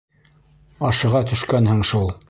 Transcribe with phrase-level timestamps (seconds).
[0.91, 2.15] Ашыға төшкәнһең шул.